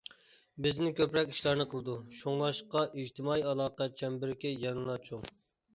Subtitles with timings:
[0.65, 5.33] بىزدىن كۆپرەك ئىشلارنى قىلىدۇ، شۇڭلاشقا ئىجتىمائىي ئالاقە چەمبىرىكى يەنىلا چوڭ.